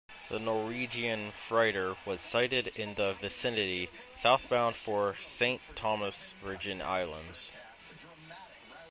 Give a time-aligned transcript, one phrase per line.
[0.29, 7.51] The Norwegian freighter was sighted in the vicinity, southbound for Saint Thomas, Virgin Islands.